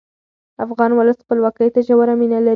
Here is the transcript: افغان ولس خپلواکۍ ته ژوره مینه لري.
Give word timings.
افغان 0.65 0.91
ولس 0.93 1.17
خپلواکۍ 1.23 1.69
ته 1.73 1.79
ژوره 1.87 2.13
مینه 2.19 2.39
لري. 2.41 2.49